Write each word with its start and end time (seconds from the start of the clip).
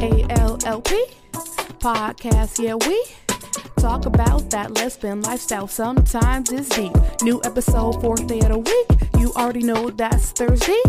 ALLP 0.00 0.90
podcast. 1.78 2.58
Yeah, 2.58 2.74
we 2.88 3.04
talk 3.76 4.06
about 4.06 4.48
that 4.48 4.72
lesbian 4.72 5.20
lifestyle. 5.20 5.68
Sometimes 5.68 6.50
it's 6.50 6.70
deep. 6.70 6.92
New 7.22 7.38
episode, 7.44 8.00
fourth 8.00 8.26
day 8.26 8.40
of 8.40 8.48
the 8.48 8.58
week. 8.58 9.10
You 9.18 9.30
already 9.36 9.62
know 9.62 9.90
that's 9.90 10.32
Thursday. 10.32 10.80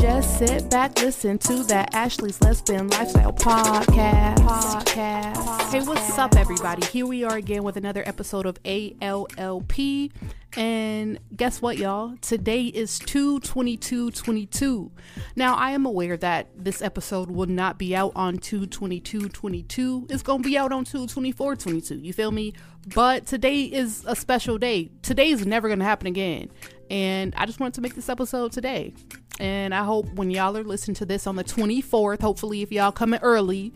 Just 0.00 0.38
sit 0.38 0.70
back, 0.70 1.00
listen 1.00 1.38
to 1.38 1.62
that 1.64 1.94
Ashley's 1.94 2.40
Lesbian 2.40 2.88
Lifestyle 2.88 3.32
podcast. 3.32 4.38
podcast. 4.38 5.70
Hey, 5.70 5.80
what's 5.82 6.18
up, 6.18 6.34
everybody? 6.36 6.84
Here 6.86 7.06
we 7.06 7.22
are 7.22 7.36
again 7.36 7.62
with 7.62 7.76
another 7.76 8.02
episode 8.06 8.46
of 8.46 8.60
ALLP. 8.64 10.10
And 10.56 11.20
guess 11.36 11.62
what, 11.62 11.78
y'all? 11.78 12.16
Today 12.20 12.64
is 12.64 12.98
22222. 12.98 14.90
Now, 15.36 15.54
I 15.54 15.70
am 15.72 15.86
aware 15.86 16.16
that 16.16 16.48
this 16.56 16.82
episode 16.82 17.30
will 17.30 17.46
not 17.46 17.78
be 17.78 17.94
out 17.94 18.12
on 18.16 18.38
22222. 18.38 20.06
It's 20.10 20.22
going 20.22 20.42
to 20.42 20.48
be 20.48 20.58
out 20.58 20.72
on 20.72 20.84
22422. 20.84 21.98
You 21.98 22.12
feel 22.12 22.32
me? 22.32 22.54
But 22.94 23.26
today 23.26 23.64
is 23.64 24.04
a 24.06 24.16
special 24.16 24.58
day. 24.58 24.90
Today 25.02 25.28
is 25.28 25.46
never 25.46 25.68
going 25.68 25.78
to 25.78 25.84
happen 25.84 26.08
again. 26.08 26.50
And 26.90 27.34
I 27.36 27.46
just 27.46 27.60
wanted 27.60 27.74
to 27.74 27.80
make 27.82 27.94
this 27.94 28.08
episode 28.08 28.50
today. 28.50 28.92
And 29.38 29.74
I 29.74 29.84
hope 29.84 30.12
when 30.14 30.30
y'all 30.30 30.56
are 30.56 30.64
listening 30.64 30.96
to 30.96 31.06
this 31.06 31.26
on 31.26 31.36
the 31.36 31.44
24th, 31.44 32.20
hopefully, 32.20 32.62
if 32.62 32.72
y'all 32.72 32.92
coming 32.92 33.20
early, 33.22 33.72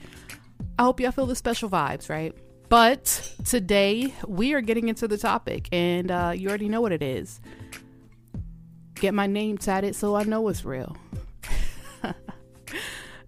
I 0.79 0.83
hope 0.83 1.01
y'all 1.01 1.13
feel 1.13 1.27
the 1.27 1.37
special 1.37 1.71
vibes, 1.71 2.09
right? 2.11 2.35
But 2.69 3.35
today 3.45 4.13
we 4.27 4.53
are 4.55 4.61
getting 4.61 4.89
into 4.89 5.07
the 5.07 5.19
topic, 5.19 5.69
and 5.73 6.11
uh, 6.11 6.33
you 6.35 6.49
already 6.49 6.69
know 6.69 6.81
what 6.81 6.93
it 6.93 7.03
is. 7.03 7.41
Get 8.97 9.15
my 9.15 9.27
name 9.27 9.59
tatted 9.59 9.95
so 9.95 10.15
I 10.17 10.25
know 10.25 10.49
it's 10.49 10.65
real. 10.65 10.97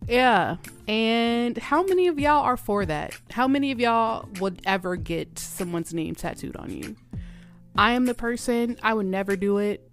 yeah. 0.09 0.57
And 0.89 1.57
how 1.59 1.83
many 1.85 2.09
of 2.09 2.19
y'all 2.19 2.43
are 2.43 2.57
for 2.57 2.87
that? 2.87 3.15
How 3.31 3.47
many 3.47 3.73
of 3.73 3.81
y'all 3.81 4.29
would 4.41 4.63
ever 4.65 4.97
get 4.97 5.39
someone's 5.39 5.93
name 5.93 6.15
tattooed 6.15 6.57
on 6.57 6.71
you? 6.71 6.97
I 7.77 7.93
am 7.93 8.07
the 8.07 8.15
person, 8.15 8.79
I 8.83 8.95
would 8.95 9.07
never 9.07 9.37
do 9.37 9.59
it 9.59 9.87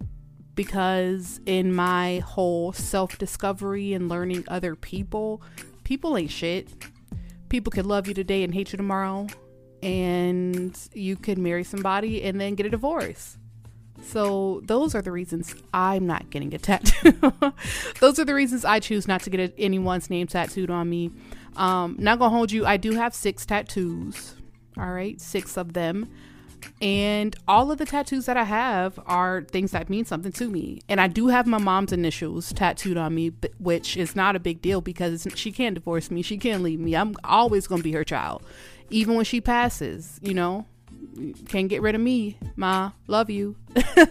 because 0.54 1.40
in 1.46 1.74
my 1.74 2.18
whole 2.20 2.72
self 2.72 3.18
discovery 3.18 3.92
and 3.92 4.08
learning 4.08 4.44
other 4.48 4.76
people, 4.76 5.42
people 5.84 6.16
ain't 6.16 6.30
shit. 6.30 6.68
People 7.48 7.70
could 7.70 7.86
love 7.86 8.08
you 8.08 8.14
today 8.14 8.42
and 8.42 8.54
hate 8.54 8.72
you 8.72 8.76
tomorrow, 8.76 9.26
and 9.82 10.76
you 10.92 11.16
could 11.16 11.38
marry 11.38 11.64
somebody 11.64 12.22
and 12.22 12.40
then 12.40 12.54
get 12.54 12.66
a 12.66 12.70
divorce. 12.70 13.38
So, 14.02 14.60
those 14.64 14.94
are 14.94 15.02
the 15.02 15.12
reasons 15.12 15.54
I'm 15.72 16.06
not 16.06 16.28
getting 16.30 16.52
a 16.52 16.58
tattoo. 16.58 17.32
those 18.00 18.18
are 18.18 18.24
the 18.24 18.34
reasons 18.34 18.64
I 18.64 18.80
choose 18.80 19.06
not 19.06 19.22
to 19.22 19.30
get 19.30 19.40
a, 19.40 19.60
anyone's 19.60 20.10
name 20.10 20.26
tattooed 20.26 20.70
on 20.70 20.90
me. 20.90 21.10
Um, 21.56 21.96
not 21.98 22.18
gonna 22.18 22.34
hold 22.34 22.50
you, 22.50 22.66
I 22.66 22.76
do 22.76 22.92
have 22.92 23.14
six 23.14 23.46
tattoos. 23.46 24.34
All 24.76 24.90
right, 24.90 25.20
six 25.20 25.56
of 25.56 25.72
them. 25.72 26.10
And 26.80 27.34
all 27.46 27.70
of 27.70 27.78
the 27.78 27.86
tattoos 27.86 28.26
that 28.26 28.36
I 28.36 28.44
have 28.44 28.98
are 29.06 29.42
things 29.42 29.70
that 29.72 29.88
mean 29.88 30.04
something 30.04 30.32
to 30.32 30.50
me. 30.50 30.80
And 30.88 31.00
I 31.00 31.06
do 31.08 31.28
have 31.28 31.46
my 31.46 31.58
mom's 31.58 31.92
initials 31.92 32.52
tattooed 32.52 32.96
on 32.96 33.14
me, 33.14 33.32
which 33.58 33.96
is 33.96 34.14
not 34.14 34.36
a 34.36 34.40
big 34.40 34.60
deal 34.60 34.80
because 34.80 35.26
she 35.34 35.52
can't 35.52 35.74
divorce 35.74 36.10
me. 36.10 36.22
She 36.22 36.38
can't 36.38 36.62
leave 36.62 36.80
me. 36.80 36.94
I'm 36.94 37.14
always 37.24 37.66
going 37.66 37.80
to 37.80 37.84
be 37.84 37.92
her 37.92 38.04
child. 38.04 38.44
Even 38.90 39.14
when 39.14 39.24
she 39.24 39.40
passes, 39.40 40.20
you 40.22 40.34
know, 40.34 40.66
can't 41.48 41.68
get 41.68 41.82
rid 41.82 41.94
of 41.94 42.00
me, 42.00 42.38
Ma. 42.56 42.92
Love 43.06 43.30
you. 43.30 43.56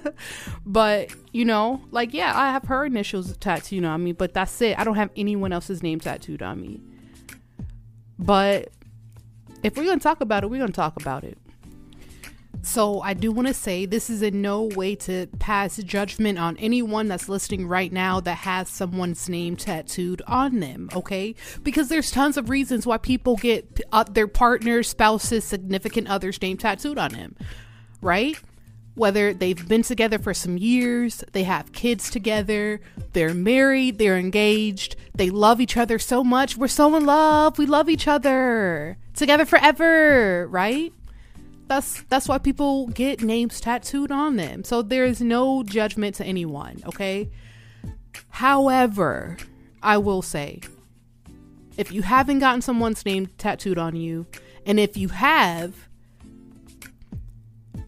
but, 0.65 1.11
you 1.31 1.45
know, 1.45 1.81
like, 1.91 2.13
yeah, 2.13 2.38
I 2.38 2.51
have 2.51 2.63
her 2.65 2.85
initials 2.85 3.35
tattooed 3.38 3.85
on 3.85 4.03
me, 4.03 4.11
but 4.11 4.33
that's 4.33 4.61
it. 4.61 4.77
I 4.79 4.83
don't 4.83 4.95
have 4.95 5.11
anyone 5.15 5.51
else's 5.51 5.83
name 5.83 5.99
tattooed 5.99 6.41
on 6.41 6.61
me. 6.61 6.81
But 8.17 8.69
if 9.63 9.75
we're 9.75 9.85
going 9.85 9.99
to 9.99 10.03
talk 10.03 10.21
about 10.21 10.43
it, 10.43 10.49
we're 10.49 10.57
going 10.57 10.71
to 10.71 10.73
talk 10.73 10.95
about 10.99 11.23
it. 11.23 11.38
So, 12.66 13.02
I 13.02 13.14
do 13.14 13.30
want 13.33 13.50
to 13.50 13.53
say 13.53 13.86
this 13.86 14.09
is 14.09 14.22
in 14.22 14.41
no 14.41 14.63
way 14.63 14.96
to 14.96 15.28
pass 15.38 15.75
judgment 15.84 16.40
on 16.40 16.56
anyone 16.57 17.09
that's 17.09 17.28
listening 17.28 17.68
right 17.68 17.91
now 17.91 18.22
that 18.22 18.38
has 18.40 18.69
someone's 18.69 19.28
name 19.28 19.57
tattooed 19.57 20.22
on 20.28 20.62
them, 20.62 20.90
okay? 20.96 21.35
Because 21.62 21.90
there's 21.90 22.09
tons 22.09 22.38
of 22.38 22.50
reasons 22.50 22.88
why 22.88 22.97
people 22.97 23.35
get 23.35 23.81
uh, 23.91 24.03
their 24.03 24.29
partners, 24.29 24.88
spouses, 24.88 25.44
significant 25.44 26.07
others' 26.07 26.41
name 26.41 26.56
tattooed 26.56 26.97
on 26.97 27.12
them, 27.12 27.35
right? 28.02 28.38
Whether 28.96 29.34
they've 29.34 29.68
been 29.68 29.84
together 29.84 30.18
for 30.18 30.34
some 30.34 30.57
years, 30.57 31.22
they 31.34 31.44
have 31.44 31.73
kids 31.73 32.09
together, 32.09 32.79
they're 33.12 33.34
married, 33.34 33.97
they're 33.97 34.18
engaged, 34.18 34.96
they 35.13 35.29
love 35.29 35.59
each 35.59 35.75
other 35.75 36.00
so 36.00 36.23
much. 36.23 36.56
We're 36.56 36.69
so 36.69 36.96
in 36.96 37.06
love, 37.06 37.57
we 37.57 37.66
love 37.66 37.90
each 37.90 38.07
other 38.07 38.97
together 39.13 39.46
forever, 39.46 40.47
right? 40.47 40.94
That's 41.73 42.03
that's 42.03 42.28
why 42.28 42.38
people 42.38 42.88
get 42.88 43.22
names 43.22 43.59
tattooed 43.59 44.11
on 44.11 44.35
them. 44.35 44.63
So 44.63 44.81
there 44.81 45.06
is 45.06 45.22
no 45.22 45.63
judgment 45.63 46.16
to 46.16 46.25
anyone, 46.25 46.81
okay? 46.85 47.29
However, 48.29 49.38
I 49.81 49.97
will 49.97 50.22
say 50.22 50.61
if 51.75 51.91
you 51.91 52.03
haven't 52.03 52.39
gotten 52.39 52.61
someone's 52.61 53.06
name 53.06 53.28
tattooed 53.38 53.79
on 53.79 53.95
you, 53.95 54.28
and 54.66 54.79
if 54.79 54.95
you 54.95 55.07
have, 55.09 55.89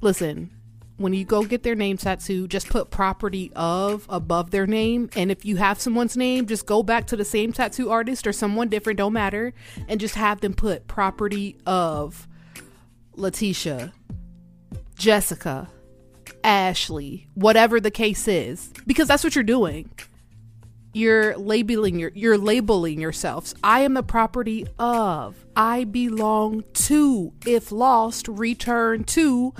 listen, 0.01 0.49
when 0.97 1.13
you 1.13 1.23
go 1.23 1.43
get 1.43 1.61
their 1.61 1.75
name 1.75 1.97
tattooed, 1.97 2.49
just 2.49 2.69
put 2.69 2.89
property 2.89 3.51
of 3.55 4.07
above 4.09 4.49
their 4.49 4.65
name. 4.65 5.09
And 5.15 5.29
if 5.29 5.45
you 5.45 5.57
have 5.57 5.79
someone's 5.79 6.17
name, 6.17 6.47
just 6.47 6.65
go 6.65 6.81
back 6.81 7.05
to 7.07 7.15
the 7.15 7.25
same 7.25 7.53
tattoo 7.53 7.91
artist 7.91 8.25
or 8.25 8.33
someone 8.33 8.69
different, 8.69 8.97
don't 8.97 9.13
matter, 9.13 9.53
and 9.87 9.99
just 9.99 10.15
have 10.15 10.41
them 10.41 10.55
put 10.55 10.87
property 10.87 11.57
of 11.67 12.27
Letitia, 13.17 13.93
Jessica, 14.97 15.69
Ashley, 16.43 17.27
whatever 17.33 17.79
the 17.79 17.91
case 17.91 18.27
is, 18.27 18.71
because 18.85 19.07
that's 19.07 19.23
what 19.23 19.35
you're 19.35 19.43
doing. 19.43 19.89
You're 20.93 21.35
labeling 21.37 21.99
your 21.99 22.11
you're 22.15 22.37
labeling 22.37 23.01
yourselves. 23.01 23.53
I 23.63 23.81
am 23.81 23.95
the 23.95 24.03
property 24.03 24.65
of. 24.79 25.35
I 25.55 25.83
belong 25.83 26.63
to. 26.73 27.33
If 27.45 27.71
lost, 27.71 28.29
return 28.29 29.03
to. 29.05 29.53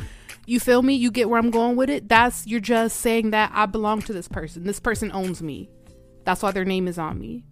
You 0.46 0.60
feel 0.60 0.82
me? 0.82 0.94
You 0.94 1.12
get 1.12 1.30
where 1.30 1.40
I'm 1.40 1.52
going 1.52 1.76
with 1.76 1.90
it? 1.90 2.08
That's 2.08 2.48
you're 2.48 2.62
just 2.62 3.02
saying 3.02 3.32
that 3.32 3.52
I 3.54 3.66
belong 3.66 4.02
to 4.04 4.14
this 4.14 4.30
person. 4.30 4.64
This 4.64 4.80
person 4.80 5.12
owns 5.12 5.42
me. 5.42 5.70
That's 6.24 6.42
why 6.42 6.52
their 6.52 6.66
name 6.66 6.88
is 6.88 6.98
on 6.98 7.20
me 7.20 7.44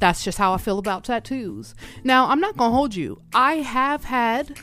that's 0.00 0.24
just 0.24 0.38
how 0.38 0.52
I 0.52 0.56
feel 0.56 0.78
about 0.78 1.04
tattoos. 1.04 1.74
Now, 2.02 2.28
I'm 2.28 2.40
not 2.40 2.56
going 2.56 2.70
to 2.70 2.76
hold 2.76 2.94
you. 2.94 3.20
I 3.34 3.56
have 3.56 4.04
had, 4.04 4.58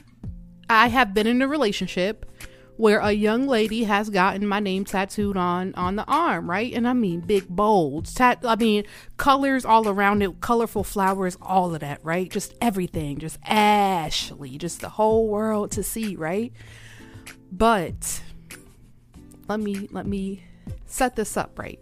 I 0.70 0.88
have 0.88 1.14
been 1.14 1.28
in 1.28 1.42
a 1.42 1.48
relationship 1.48 2.26
where 2.78 3.00
a 3.00 3.12
young 3.12 3.48
lady 3.48 3.84
has 3.86 4.10
gotten 4.10 4.48
my 4.48 4.60
name 4.60 4.86
tattooed 4.86 5.36
on 5.36 5.74
on 5.76 5.96
the 5.96 6.06
arm, 6.06 6.50
right? 6.50 6.72
And 6.74 6.88
I 6.88 6.94
mean 6.94 7.22
big 7.22 7.48
bold, 7.48 8.06
tat 8.06 8.40
I 8.44 8.56
mean 8.56 8.84
colors 9.18 9.66
all 9.66 9.88
around 9.88 10.22
it, 10.22 10.40
colorful 10.42 10.84
flowers, 10.84 11.38
all 11.42 11.74
of 11.74 11.82
that, 11.82 12.00
right? 12.04 12.30
Just 12.30 12.54
everything, 12.62 13.18
just 13.18 13.40
Ashley, 13.44 14.60
just 14.60 14.82
the 14.82 14.90
whole 14.90 15.28
world 15.28 15.72
to 15.72 15.84
see, 15.84 16.16
right? 16.16 16.54
But 17.52 18.22
let 19.48 19.60
me 19.60 19.88
let 19.92 20.06
me 20.06 20.44
set 20.86 21.16
this 21.16 21.36
up 21.36 21.58
right. 21.58 21.80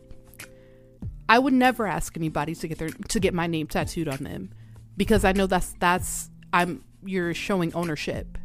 I 1.27 1.39
would 1.39 1.53
never 1.53 1.87
ask 1.87 2.15
anybody 2.15 2.53
to 2.55 2.67
get 2.67 2.77
their 2.77 2.89
to 2.89 3.19
get 3.19 3.33
my 3.33 3.47
name 3.47 3.67
tattooed 3.67 4.07
on 4.07 4.23
them 4.23 4.51
because 4.97 5.25
I 5.25 5.31
know 5.31 5.47
that's 5.47 5.73
that's 5.79 6.29
I'm 6.53 6.83
you're 7.03 7.33
showing 7.33 7.73
ownership. 7.73 8.37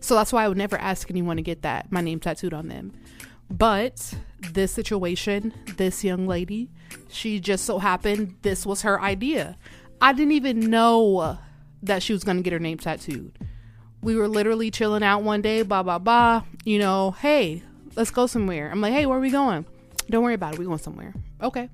So 0.00 0.14
that's 0.14 0.32
why 0.32 0.44
I 0.44 0.48
would 0.48 0.56
never 0.56 0.76
ask 0.76 1.10
anyone 1.10 1.36
to 1.36 1.42
get 1.42 1.62
that 1.62 1.90
my 1.90 2.00
name 2.00 2.20
tattooed 2.20 2.54
on 2.54 2.68
them. 2.68 2.92
But 3.50 4.14
this 4.52 4.72
situation, 4.72 5.52
this 5.76 6.02
young 6.04 6.26
lady, 6.26 6.70
she 7.08 7.40
just 7.40 7.64
so 7.64 7.78
happened 7.78 8.36
this 8.42 8.66
was 8.66 8.82
her 8.82 9.00
idea. 9.00 9.56
I 10.00 10.12
didn't 10.12 10.32
even 10.32 10.70
know 10.70 11.38
that 11.82 12.02
she 12.02 12.12
was 12.12 12.24
going 12.24 12.36
to 12.36 12.42
get 12.42 12.52
her 12.52 12.58
name 12.58 12.78
tattooed. 12.78 13.38
We 14.02 14.16
were 14.16 14.28
literally 14.28 14.70
chilling 14.70 15.02
out 15.02 15.22
one 15.22 15.42
day, 15.42 15.62
blah 15.62 15.82
blah 15.82 15.98
blah, 15.98 16.44
you 16.64 16.78
know, 16.78 17.12
hey, 17.12 17.62
let's 17.96 18.10
go 18.10 18.26
somewhere. 18.26 18.70
I'm 18.70 18.80
like, 18.80 18.92
"Hey, 18.92 19.06
where 19.06 19.18
are 19.18 19.20
we 19.20 19.30
going?" 19.30 19.66
Don't 20.08 20.22
worry 20.22 20.34
about 20.34 20.54
it. 20.54 20.58
We 20.60 20.66
going 20.66 20.78
somewhere. 20.78 21.14
Okay. 21.42 21.68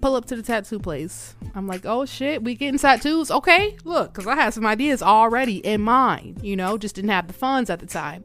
Pull 0.00 0.16
up 0.16 0.26
to 0.26 0.36
the 0.36 0.42
tattoo 0.42 0.78
place. 0.78 1.34
I'm 1.54 1.66
like, 1.66 1.86
oh 1.86 2.04
shit, 2.04 2.42
we 2.42 2.54
getting 2.54 2.78
tattoos? 2.78 3.30
Okay, 3.30 3.76
look, 3.84 4.12
because 4.12 4.26
I 4.26 4.34
had 4.34 4.52
some 4.52 4.66
ideas 4.66 5.02
already 5.02 5.58
in 5.58 5.80
mind, 5.80 6.42
you 6.42 6.56
know, 6.56 6.76
just 6.76 6.96
didn't 6.96 7.10
have 7.10 7.26
the 7.26 7.32
funds 7.32 7.70
at 7.70 7.80
the 7.80 7.86
time. 7.86 8.24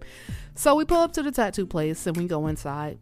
So 0.56 0.75
we 0.75 0.83
pull 0.83 0.97
up 0.97 1.13
to 1.13 1.23
the 1.23 1.31
tattoo 1.31 1.65
place 1.65 2.06
and 2.06 2.17
we 2.17 2.27
go 2.27 2.47
inside. 2.47 3.00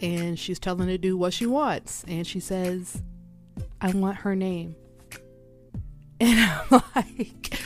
And 0.00 0.38
she's 0.38 0.58
telling 0.58 0.86
the 0.86 0.98
dude 0.98 1.18
what 1.18 1.32
she 1.32 1.46
wants. 1.46 2.04
And 2.06 2.26
she 2.26 2.38
says, 2.38 3.02
I 3.80 3.90
want 3.90 4.18
her 4.18 4.36
name. 4.36 4.76
And 6.20 6.38
I'm 6.38 6.82
like, 6.94 7.58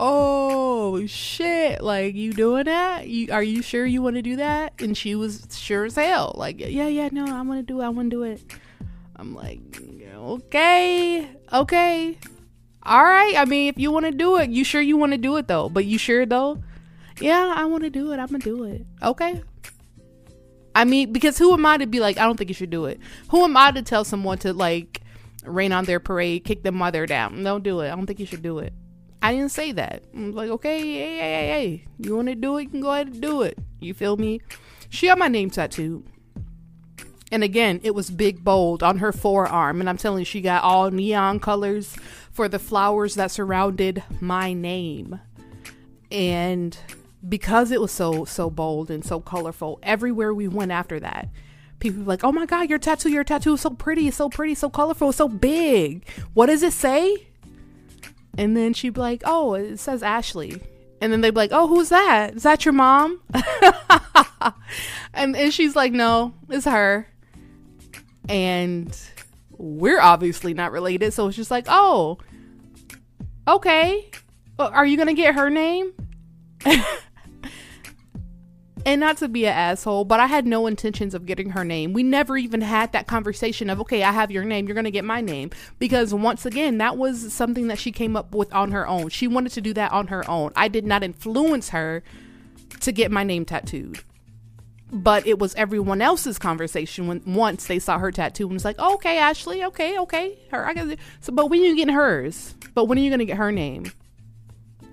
oh 0.00 1.06
shit 1.06 1.82
like 1.82 2.14
you 2.14 2.32
doing 2.32 2.64
that 2.64 3.06
you 3.06 3.30
are 3.30 3.42
you 3.42 3.62
sure 3.62 3.84
you 3.84 4.00
want 4.00 4.16
to 4.16 4.22
do 4.22 4.36
that 4.36 4.72
and 4.80 4.96
she 4.96 5.14
was 5.14 5.46
sure 5.50 5.84
as 5.84 5.94
hell 5.94 6.34
like 6.36 6.58
yeah 6.58 6.88
yeah 6.88 7.08
no 7.12 7.24
i 7.26 7.42
want 7.42 7.58
to 7.58 7.62
do 7.62 7.80
it 7.80 7.84
i 7.84 7.88
want 7.88 8.10
to 8.10 8.16
do 8.16 8.22
it 8.22 8.40
I'm 9.20 9.34
like, 9.34 9.60
okay, 10.16 11.28
okay. 11.52 12.18
All 12.82 13.04
right. 13.04 13.34
I 13.36 13.44
mean, 13.44 13.68
if 13.68 13.78
you 13.78 13.92
want 13.92 14.06
to 14.06 14.12
do 14.12 14.38
it, 14.38 14.48
you 14.48 14.64
sure 14.64 14.80
you 14.80 14.96
want 14.96 15.12
to 15.12 15.18
do 15.18 15.36
it 15.36 15.46
though? 15.46 15.68
But 15.68 15.84
you 15.84 15.98
sure 15.98 16.24
though? 16.24 16.62
Yeah, 17.20 17.52
I 17.54 17.66
want 17.66 17.84
to 17.84 17.90
do 17.90 18.12
it. 18.12 18.18
I'm 18.18 18.28
to 18.28 18.38
do 18.38 18.64
it. 18.64 18.86
Okay. 19.02 19.42
I 20.74 20.86
mean, 20.86 21.12
because 21.12 21.36
who 21.36 21.52
am 21.52 21.66
I 21.66 21.76
to 21.76 21.86
be 21.86 22.00
like, 22.00 22.16
I 22.16 22.24
don't 22.24 22.38
think 22.38 22.48
you 22.48 22.54
should 22.54 22.70
do 22.70 22.86
it? 22.86 22.98
Who 23.28 23.44
am 23.44 23.58
I 23.58 23.72
to 23.72 23.82
tell 23.82 24.04
someone 24.04 24.38
to 24.38 24.54
like 24.54 25.02
rain 25.44 25.72
on 25.72 25.84
their 25.84 26.00
parade, 26.00 26.44
kick 26.44 26.62
them 26.62 26.76
mother 26.76 27.04
down? 27.04 27.44
Don't 27.44 27.62
do 27.62 27.80
it. 27.80 27.88
I 27.88 27.96
don't 27.96 28.06
think 28.06 28.20
you 28.20 28.26
should 28.26 28.42
do 28.42 28.60
it. 28.60 28.72
I 29.22 29.32
didn't 29.32 29.50
say 29.50 29.72
that. 29.72 30.02
I'm 30.14 30.32
like, 30.32 30.50
okay, 30.50 30.80
hey, 30.80 31.18
hey, 31.18 31.18
hey, 31.18 31.48
hey, 31.48 31.84
you 31.98 32.16
want 32.16 32.28
to 32.28 32.34
do 32.34 32.56
it? 32.56 32.62
You 32.64 32.68
can 32.70 32.80
go 32.80 32.92
ahead 32.92 33.08
and 33.08 33.20
do 33.20 33.42
it. 33.42 33.58
You 33.78 33.94
feel 33.94 34.16
me? 34.16 34.40
She 34.88 35.06
had 35.06 35.18
my 35.18 35.28
name 35.28 35.50
tattooed. 35.50 36.06
And 37.32 37.44
again, 37.44 37.80
it 37.84 37.94
was 37.94 38.10
big 38.10 38.42
bold 38.42 38.82
on 38.82 38.98
her 38.98 39.12
forearm. 39.12 39.80
And 39.80 39.88
I'm 39.88 39.96
telling 39.96 40.20
you, 40.20 40.24
she 40.24 40.40
got 40.40 40.64
all 40.64 40.90
neon 40.90 41.38
colors 41.38 41.96
for 42.32 42.48
the 42.48 42.58
flowers 42.58 43.14
that 43.14 43.30
surrounded 43.30 44.02
my 44.20 44.52
name. 44.52 45.20
And 46.10 46.76
because 47.28 47.70
it 47.70 47.80
was 47.80 47.92
so 47.92 48.24
so 48.24 48.50
bold 48.50 48.90
and 48.90 49.04
so 49.04 49.20
colorful, 49.20 49.78
everywhere 49.82 50.34
we 50.34 50.48
went 50.48 50.72
after 50.72 50.98
that, 51.00 51.28
people 51.78 52.00
were 52.00 52.06
like, 52.06 52.24
"Oh 52.24 52.32
my 52.32 52.46
god, 52.46 52.68
your 52.68 52.78
tattoo, 52.78 53.10
your 53.10 53.24
tattoo 53.24 53.54
is 53.54 53.60
so 53.60 53.70
pretty, 53.70 54.10
so 54.10 54.28
pretty, 54.28 54.54
so 54.54 54.68
colorful, 54.68 55.12
so 55.12 55.28
big. 55.28 56.08
What 56.34 56.46
does 56.46 56.62
it 56.62 56.72
say?" 56.72 57.28
And 58.38 58.56
then 58.56 58.72
she'd 58.72 58.94
be 58.94 59.00
like, 59.00 59.22
"Oh, 59.24 59.54
it 59.54 59.78
says 59.78 60.02
Ashley." 60.02 60.60
And 61.00 61.12
then 61.12 61.20
they'd 61.20 61.30
be 61.30 61.36
like, 61.36 61.52
"Oh, 61.52 61.66
who's 61.66 61.88
that? 61.88 62.34
Is 62.36 62.42
that 62.42 62.64
your 62.64 62.74
mom?" 62.74 63.20
and, 65.14 65.36
and 65.36 65.52
she's 65.52 65.74
like, 65.74 65.92
"No, 65.92 66.34
it's 66.48 66.66
her." 66.66 67.06
And 68.28 68.96
we're 69.50 70.00
obviously 70.00 70.54
not 70.54 70.72
related, 70.72 71.12
so 71.12 71.26
it's 71.28 71.36
just 71.36 71.50
like, 71.50 71.66
"Oh, 71.68 72.18
okay. 73.48 74.10
Are 74.58 74.86
you 74.86 74.96
gonna 74.96 75.14
get 75.14 75.34
her 75.34 75.50
name?" 75.50 75.92
and 78.86 79.00
not 79.00 79.18
to 79.18 79.28
be 79.28 79.46
an 79.46 79.54
asshole, 79.54 80.04
but 80.04 80.20
I 80.20 80.26
had 80.26 80.46
no 80.46 80.66
intentions 80.66 81.14
of 81.14 81.26
getting 81.26 81.50
her 81.50 81.64
name. 81.64 81.92
We 81.92 82.02
never 82.02 82.36
even 82.36 82.60
had 82.60 82.92
that 82.92 83.06
conversation 83.06 83.70
of, 83.70 83.80
okay, 83.80 84.02
I 84.02 84.12
have 84.12 84.30
your 84.30 84.44
name, 84.44 84.66
you're 84.66 84.74
going 84.74 84.84
to 84.84 84.90
get 84.90 85.04
my 85.04 85.20
name. 85.20 85.50
Because 85.78 86.14
once 86.14 86.46
again, 86.46 86.78
that 86.78 86.96
was 86.96 87.32
something 87.32 87.68
that 87.68 87.78
she 87.78 87.92
came 87.92 88.16
up 88.16 88.34
with 88.34 88.52
on 88.52 88.72
her 88.72 88.86
own. 88.86 89.08
She 89.08 89.28
wanted 89.28 89.52
to 89.52 89.60
do 89.60 89.72
that 89.74 89.92
on 89.92 90.08
her 90.08 90.28
own. 90.28 90.52
I 90.56 90.68
did 90.68 90.86
not 90.86 91.02
influence 91.02 91.70
her 91.70 92.02
to 92.80 92.92
get 92.92 93.10
my 93.10 93.24
name 93.24 93.44
tattooed. 93.44 94.00
But 94.92 95.26
it 95.26 95.38
was 95.38 95.54
everyone 95.54 96.02
else's 96.02 96.38
conversation 96.38 97.06
when 97.06 97.22
once 97.24 97.66
they 97.66 97.78
saw 97.78 97.98
her 97.98 98.10
tattoo 98.10 98.44
and 98.44 98.54
was 98.54 98.64
like, 98.64 98.76
oh, 98.78 98.94
okay, 98.94 99.18
Ashley, 99.18 99.62
okay, 99.64 99.98
okay, 100.00 100.36
her. 100.50 100.66
I 100.66 100.74
got 100.74 100.88
so, 101.20 101.32
but 101.32 101.48
when 101.48 101.60
are 101.60 101.64
you 101.64 101.76
getting 101.76 101.94
hers? 101.94 102.56
But 102.74 102.86
when 102.86 102.98
are 102.98 103.00
you 103.00 103.10
gonna 103.10 103.24
get 103.24 103.36
her 103.36 103.52
name? 103.52 103.92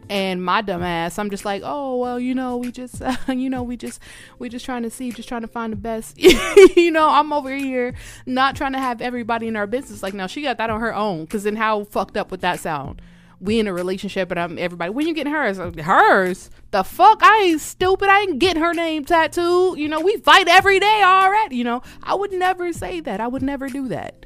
And 0.10 0.44
my 0.44 0.62
dumb 0.62 0.84
ass 0.84 1.20
i'm 1.20 1.30
just 1.30 1.46
like 1.46 1.62
oh 1.66 1.98
well 1.98 2.20
you 2.20 2.34
know 2.34 2.58
we 2.58 2.72
just 2.72 3.02
uh, 3.02 3.16
you 3.28 3.50
know 3.50 3.64
we 3.64 3.76
just 3.76 4.00
we 4.40 4.50
just 4.50 4.66
trying 4.66 4.84
to 4.84 4.90
see 4.90 5.12
just 5.12 5.28
trying 5.28 5.42
to 5.42 5.48
find 5.48 5.74
the 5.74 5.78
best. 5.78 6.18
You 6.76 6.92
know 6.92 7.10
i'm 7.10 7.34
over 7.34 7.54
here 7.54 7.94
not 8.26 8.56
trying 8.56 8.74
to 8.74 8.80
have 8.80 9.02
everybody 9.02 9.48
in 9.48 9.56
our 9.56 9.68
business. 9.68 10.04
Like 10.04 10.14
now 10.14 10.28
she 10.28 10.42
got 10.42 10.58
that 10.58 10.70
on 10.70 10.80
her 10.80 10.94
own 10.94 11.26
because 11.26 11.44
then 11.44 11.56
how 11.56 11.84
fucked 11.86 12.18
up 12.18 12.32
would 12.32 12.42
that 12.42 12.60
sound? 12.60 13.02
We 13.40 13.60
in 13.60 13.68
a 13.68 13.74
relationship 13.74 14.32
and 14.32 14.40
i'm 14.40 14.58
everybody 14.58 14.92
when 14.92 15.08
you 15.08 15.14
getting 15.14 15.34
hers? 15.34 15.58
Hers? 15.58 16.50
The 16.72 16.84
fuck? 16.84 17.20
I 17.24 17.44
ain't 17.46 17.62
stupid. 17.62 18.10
I 18.10 18.22
ain't 18.22 18.40
getting 18.40 18.62
her 18.62 18.74
name 18.74 19.06
tattooed. 19.06 19.78
You 19.78 19.88
know 19.88 20.00
we 20.00 20.18
fight 20.18 20.48
every 20.48 20.80
day 20.80 21.02
already. 21.04 21.58
You 21.58 21.64
know 21.64 21.82
i 22.04 22.14
would 22.14 22.32
never 22.32 22.72
say 22.74 23.00
that. 23.02 23.20
I 23.20 23.28
would 23.28 23.44
never 23.44 23.68
do 23.70 23.88
that. 23.90 24.26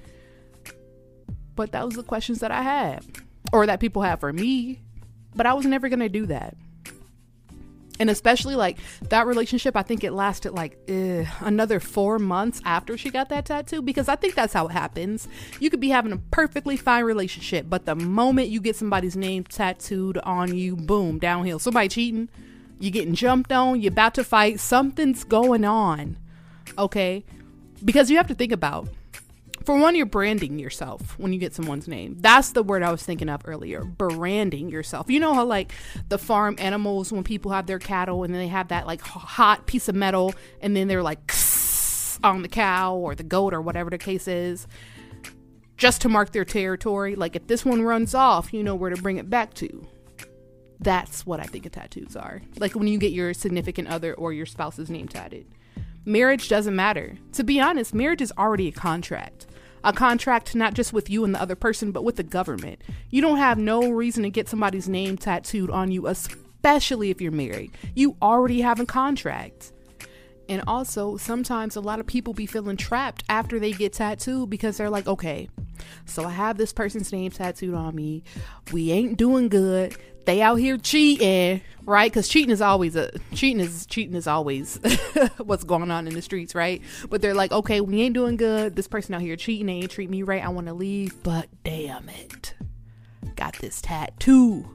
But 1.56 1.72
that 1.72 1.86
was 1.86 1.96
the 1.96 2.04
questions 2.04 2.40
that 2.40 2.52
i 2.52 2.62
had 2.62 3.06
or 3.54 3.66
that 3.66 3.80
people 3.80 4.02
have 4.02 4.20
for 4.20 4.32
me 4.32 4.82
but 5.36 5.46
I 5.46 5.54
was 5.54 5.66
never 5.66 5.90
going 5.90 6.00
to 6.00 6.10
do 6.10 6.26
that. 6.28 6.56
And 8.00 8.10
especially 8.10 8.56
like 8.56 8.80
that 9.10 9.28
relationship, 9.28 9.78
I 9.78 9.84
think 9.84 10.04
it 10.04 10.12
lasted 10.12 10.54
like 10.54 10.76
ugh, 10.90 11.28
another 11.42 11.80
four 11.80 12.18
months 12.18 12.60
after 12.66 12.98
she 12.98 13.12
got 13.12 13.30
that 13.30 13.46
tattoo 13.46 13.84
because 13.84 14.10
I 14.10 14.16
think 14.16 14.34
that's 14.34 14.54
how 14.54 14.68
it 14.68 14.72
happens. 14.72 15.28
You 15.60 15.70
could 15.70 15.80
be 15.80 15.90
having 15.90 16.12
a 16.12 16.18
perfectly 16.18 16.78
fine 16.78 17.04
relationship, 17.04 17.68
but 17.70 17.86
the 17.86 17.94
moment 17.94 18.50
you 18.50 18.60
get 18.60 18.76
somebody's 18.76 19.16
name 19.16 19.44
tattooed 19.44 20.18
on 20.18 20.56
you, 20.56 20.76
boom, 20.76 21.20
downhill. 21.20 21.60
Somebody 21.60 21.90
cheating, 21.90 22.28
you're 22.80 22.90
getting 22.90 23.14
jumped 23.14 23.52
on, 23.52 23.80
you're 23.80 23.92
about 23.92 24.16
to 24.16 24.24
fight, 24.24 24.60
something's 24.60 25.24
going 25.24 25.64
on. 25.64 26.18
Okay? 26.80 27.24
Because 27.86 28.10
you 28.10 28.18
have 28.18 28.28
to 28.28 28.36
think 28.36 28.52
about 28.52 28.88
for 29.66 29.78
one, 29.78 29.96
you're 29.96 30.06
branding 30.06 30.60
yourself 30.60 31.18
when 31.20 31.34
you 31.34 31.40
get 31.40 31.54
someone's 31.54 31.88
name. 31.88 32.16
That's 32.20 32.52
the 32.52 32.64
word 32.64 32.84
I 32.84 32.92
was 32.92 33.04
thinking 33.04 33.30
of 33.30 33.42
earlier. 33.46 33.84
Branding 33.84 34.70
yourself. 34.70 35.10
You 35.10 35.20
know 35.20 35.34
how 35.34 35.46
like 35.46 35.74
the 36.10 36.18
farm 36.18 36.56
animals 36.58 37.12
when 37.12 37.24
people 37.24 37.52
have 37.52 37.68
their 37.68 37.80
cattle 37.80 38.24
and 38.24 38.34
then 38.34 38.42
they 38.42 38.48
have 38.48 38.70
that 38.70 38.88
like 38.88 39.02
hot 39.02 39.68
piece 39.68 39.88
of 39.88 39.96
metal 39.96 40.34
and 40.62 40.76
then 40.76 40.88
they're 40.88 41.04
like 41.04 41.20
on 42.24 42.42
the 42.42 42.48
cow 42.48 42.96
or 42.96 43.16
the 43.16 43.24
goat 43.24 43.54
or 43.54 43.62
whatever 43.62 43.90
the 43.90 43.98
case 43.98 44.28
is 44.28 44.68
just 45.78 46.02
to 46.02 46.10
mark 46.10 46.32
their 46.32 46.46
territory. 46.46 47.16
Like 47.16 47.36
if 47.36 47.48
this 47.48 47.66
one 47.66 47.82
runs 47.82 48.14
off, 48.14 48.54
you 48.54 48.64
know 48.64 48.76
where 48.76 48.92
to 48.92 49.02
bring 49.02 49.18
it 49.18 49.30
back 49.30 49.54
to. 49.56 49.88
That's 50.80 51.26
what 51.26 51.40
I 51.40 51.44
think 51.44 51.66
of 51.66 51.74
tattoos 51.74 52.16
are. 52.16 52.42
Like 52.58 52.74
when 52.74 52.88
you 52.88 52.98
get 52.98 53.12
your 53.12 53.34
significant 53.34 53.88
other 53.88 54.14
or 54.14 54.34
your 54.34 54.46
spouse's 54.46 54.90
name 54.90 55.08
tatted. 55.08 55.46
Marriage 56.04 56.50
doesn't 56.50 56.76
matter. 56.76 57.18
To 57.34 57.44
be 57.44 57.60
honest, 57.60 57.94
marriage 57.94 58.22
is 58.22 58.34
already 58.38 58.68
a 58.68 58.72
contract 58.72 59.46
a 59.84 59.94
contract 59.94 60.56
not 60.56 60.74
just 60.74 60.94
with 60.94 61.10
you 61.10 61.24
and 61.24 61.34
the 61.34 61.42
other 61.42 61.56
person, 61.56 61.92
but 61.92 62.04
with 62.04 62.16
the 62.16 62.24
government. 62.24 62.82
You 63.10 63.22
don't 63.22 63.38
have 63.38 63.58
no 63.58 63.90
reason 63.90 64.24
to 64.24 64.30
get 64.30 64.50
somebody's 64.50 64.88
name 64.88 65.18
tattooed 65.18 65.70
on 65.70 65.92
you, 65.92 66.08
especially 66.08 67.10
if 67.10 67.22
you're 67.22 67.32
married. 67.32 67.72
You 67.96 68.16
already 68.22 68.62
have 68.62 68.80
a 68.80 68.86
contract. 68.86 69.72
And 70.52 70.62
also, 70.68 71.16
sometimes 71.16 71.78
a 71.78 71.80
lot 71.80 72.02
of 72.02 72.06
people 72.06 72.34
be 72.34 72.46
feeling 72.46 72.76
trapped 72.76 73.24
after 73.30 73.58
they 73.58 73.72
get 73.72 73.94
tattooed 73.94 74.50
because 74.50 74.76
they're 74.76 74.90
like, 74.90 75.08
okay, 75.08 75.50
so 76.06 76.26
I 76.26 76.32
have 76.32 76.58
this 76.58 76.74
person's 76.74 77.10
name 77.14 77.32
tattooed 77.32 77.74
on 77.74 77.96
me. 77.96 78.26
We 78.74 78.92
ain't 78.92 79.18
doing 79.18 79.48
good. 79.48 79.96
They 80.26 80.42
out 80.42 80.56
here 80.56 80.78
cheating, 80.78 81.62
right? 81.86 82.12
Because 82.12 82.28
cheating 82.28 82.52
is 82.52 82.62
always 82.62 82.98
a 82.98 83.12
cheating 83.34 83.62
is 83.62 83.86
cheating 83.86 84.14
is 84.14 84.28
always 84.28 84.78
what's 85.38 85.64
going 85.64 85.90
on 85.90 86.06
in 86.06 86.14
the 86.16 86.22
streets, 86.22 86.54
right? 86.54 86.82
But 87.10 87.22
they're 87.22 87.34
like, 87.34 87.54
okay, 87.54 87.80
we 87.80 88.02
ain't 88.02 88.14
doing 88.14 88.36
good. 88.36 88.76
This 88.76 88.90
person 88.90 89.16
out 89.16 89.22
here 89.22 89.38
cheating, 89.38 89.68
they 89.68 89.76
ain't 89.76 89.92
treat 89.92 90.10
me 90.10 90.22
right. 90.22 90.44
I 90.44 90.50
want 90.50 90.68
to 90.68 90.74
leave, 90.74 91.24
but 91.24 91.48
damn 91.64 92.10
it, 92.10 92.56
got 93.38 93.58
this 93.60 93.82
tattoo. 93.82 94.66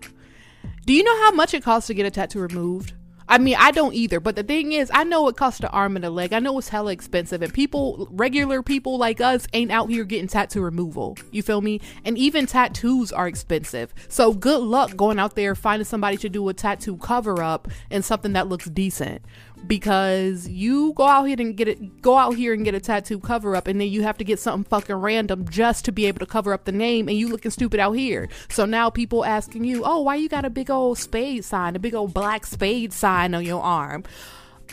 Do 0.87 0.95
you 0.95 1.05
know 1.05 1.17
how 1.25 1.33
much 1.33 1.53
it 1.53 1.63
costs 1.63 1.89
to 1.89 1.95
get 1.95 2.07
a 2.07 2.11
tattoo 2.11 2.41
removed? 2.41 2.95
I 3.29 3.39
mean, 3.39 3.57
I 3.59 3.71
don't 3.71 3.95
either. 3.95 4.21
But 4.21 4.37
the 4.37 4.43
thing 4.43 4.73
is, 4.73 4.91
I 4.95 5.05
know 5.05 5.29
it 5.29 5.37
costs 5.37 5.61
an 5.61 5.67
arm 5.67 5.97
and 5.97 6.05
a 6.05 6.11
leg. 6.11 6.33
I 6.33 6.39
know 6.39 6.59
it's 6.59 6.69
hella 6.69 6.93
expensive, 6.93 7.43
and 7.43 7.53
people, 7.53 8.09
regular 8.11 8.63
people 8.63 8.99
like 8.99 9.21
us, 9.21 9.47
ain't 9.53 9.73
out 9.73 9.91
here 9.91 10.05
getting 10.05 10.29
tattoo 10.29 10.63
removal. 10.63 11.17
You 11.31 11.43
feel 11.43 11.61
me? 11.61 11.81
And 12.05 12.17
even 12.17 12.47
tattoos 12.47 13.13
are 13.13 13.29
expensive. 13.29 13.93
So 14.09 14.33
good 14.33 14.63
luck 14.63 14.97
going 14.97 15.19
out 15.19 15.35
there 15.35 15.55
finding 15.55 15.85
somebody 15.85 16.17
to 16.19 16.29
do 16.29 16.49
a 16.49 16.55
tattoo 16.55 16.97
cover 16.99 17.43
up 17.43 17.69
and 17.91 18.05
something 18.05 18.33
that 18.35 18.49
looks 18.49 18.67
decent 18.67 19.23
because 19.67 20.49
you 20.49 20.93
go 20.95 21.05
out 21.05 21.25
here 21.25 21.37
and 21.39 21.57
get 21.57 21.69
it 21.69 22.03
go 22.03 22.17
out 22.17 22.37
here 22.37 22.53
and 22.53 22.65
get 22.65 22.75
a 22.75 22.81
tattoo 22.81 23.19
cover 23.19 23.57
up 23.57 23.67
and 23.67 23.81
then 23.81 23.89
you 23.89 24.03
have 24.03 24.19
to 24.19 24.25
get 24.25 24.39
something 24.39 24.69
fucking 24.69 24.95
random 24.95 25.49
just 25.49 25.85
to 25.85 25.93
be 25.93 26.07
able 26.07 26.19
to 26.19 26.27
cover 26.27 26.53
up 26.53 26.65
the 26.65 26.73
name 26.73 27.09
and 27.09 27.17
you 27.17 27.29
looking 27.29 27.51
stupid 27.51 27.81
out 27.81 27.93
here. 27.93 28.29
So 28.49 28.65
now 28.65 28.91
people 28.91 29.25
asking 29.25 29.65
you 29.65 29.83
oh 29.85 30.01
why 30.01 30.17
you 30.17 30.29
got 30.29 30.45
a 30.45 30.51
big 30.51 30.71
old 30.71 30.99
spade 30.99 31.45
sign 31.45 31.77
a 31.77 31.79
big 31.79 31.95
old 31.95 32.15
black 32.15 32.47
spade 32.47 32.93
sign 32.93 33.35
on 33.35 33.45
your 33.45 33.63
arm? 33.63 34.05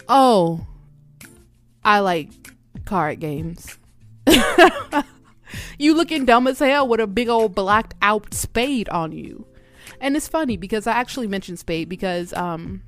Oh 0.07 0.67
i 1.83 1.99
like 1.99 2.29
card 2.85 3.19
games. 3.19 3.77
You 5.77 5.93
looking 5.95 6.25
dumb 6.25 6.47
as 6.47 6.59
hell 6.59 6.87
with 6.87 6.99
a 6.99 7.07
big 7.07 7.29
old 7.29 7.55
blacked 7.55 7.93
out 8.01 8.33
spade 8.33 8.89
on 8.89 9.11
you. 9.11 9.45
And 9.99 10.15
it's 10.15 10.27
funny 10.27 10.57
because 10.57 10.87
i 10.87 10.93
actually 10.93 11.27
mentioned 11.27 11.59
spade 11.59 11.89
because 11.89 12.33
um 12.33 12.81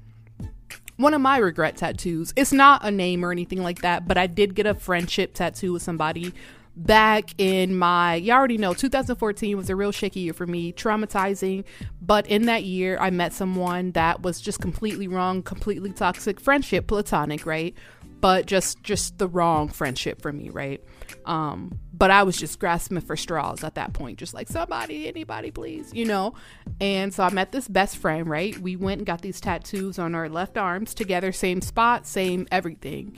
one 0.98 1.14
of 1.14 1.22
my 1.22 1.38
regret 1.38 1.78
tattoos. 1.78 2.34
It's 2.36 2.54
not 2.54 2.86
a 2.86 2.92
name 2.92 3.24
or 3.24 3.32
anything 3.32 3.62
like 3.64 3.82
that, 3.82 4.08
but 4.08 4.18
I 4.18 4.28
did 4.28 4.56
get 4.56 4.66
a 4.66 4.74
friendship 4.74 5.34
tattoo 5.34 5.74
with 5.74 5.82
somebody 5.82 6.34
back 6.78 7.30
in 7.38 7.74
my 7.74 8.16
you 8.16 8.34
already 8.34 8.58
know 8.58 8.74
2014 8.74 9.56
was 9.56 9.70
a 9.70 9.76
real 9.76 9.94
shaky 9.94 10.20
year 10.20 10.34
for 10.34 10.46
me 10.46 10.74
traumatizing 10.74 11.64
but 12.02 12.28
in 12.28 12.48
that 12.48 12.66
year 12.66 12.98
i 13.00 13.10
met 13.10 13.32
someone 13.32 13.94
that 13.94 14.22
was 14.22 14.42
just 14.42 14.60
completely 14.60 15.08
wrong 15.08 15.42
completely 15.42 15.90
toxic 15.92 16.38
friendship 16.38 16.86
platonic 16.86 17.46
right 17.46 17.74
but 18.22 18.46
just 18.46 18.82
just 18.84 19.18
the 19.18 19.28
wrong 19.28 19.70
friendship 19.70 20.22
for 20.22 20.32
me 20.32 20.50
right? 20.50 20.84
Um 21.26 21.80
but 21.94 22.12
i 22.12 22.24
was 22.24 22.36
just 22.38 22.60
grasping 22.60 23.00
for 23.00 23.16
straws 23.16 23.64
at 23.64 23.76
that 23.76 23.94
point 23.94 24.20
just 24.20 24.34
like 24.34 24.50
somebody 24.50 25.08
anybody 25.08 25.52
please 25.52 25.94
you 25.94 26.06
know? 26.06 26.34
And 26.82 27.14
so 27.14 27.24
i 27.24 27.30
met 27.32 27.52
this 27.52 27.68
best 27.68 27.98
friend 27.98 28.28
right? 28.30 28.58
We 28.58 28.76
went 28.76 29.00
and 29.00 29.06
got 29.06 29.22
these 29.22 29.40
tattoos 29.40 30.00
on 30.00 30.16
our 30.16 30.30
left 30.30 30.58
arms 30.58 30.94
together 30.94 31.32
same 31.32 31.62
spot 31.62 32.06
same 32.06 32.48
everything. 32.52 33.18